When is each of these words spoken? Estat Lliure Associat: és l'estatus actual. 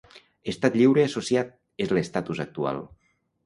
Estat 0.53 0.77
Lliure 0.79 1.03
Associat: 1.11 1.53
és 1.87 1.95
l'estatus 1.95 2.45
actual. 2.49 2.85